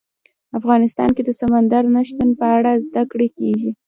افغانستان 0.59 1.09
کې 1.15 1.23
د 1.25 1.29
سمندر 1.41 1.83
نه 1.95 2.01
شتون 2.07 2.29
په 2.39 2.45
اړه 2.57 2.71
زده 2.85 3.03
کړه 3.11 3.27
کېږي. 3.37 3.71